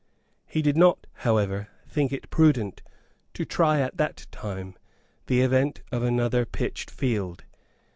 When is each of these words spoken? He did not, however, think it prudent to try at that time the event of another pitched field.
He 0.47 0.63
did 0.63 0.75
not, 0.77 1.05
however, 1.17 1.67
think 1.87 2.11
it 2.11 2.31
prudent 2.31 2.81
to 3.35 3.45
try 3.45 3.81
at 3.81 3.97
that 3.97 4.25
time 4.31 4.73
the 5.27 5.41
event 5.41 5.83
of 5.91 6.01
another 6.01 6.43
pitched 6.43 6.89
field. 6.89 7.43